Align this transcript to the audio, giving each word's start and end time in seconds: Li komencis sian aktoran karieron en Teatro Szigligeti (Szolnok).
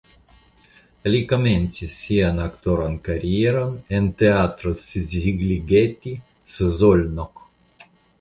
Li 1.09 1.17
komencis 1.31 1.97
sian 2.05 2.39
aktoran 2.45 2.95
karieron 3.07 3.75
en 3.97 4.07
Teatro 4.23 4.73
Szigligeti 4.85 6.15
(Szolnok). 6.55 7.45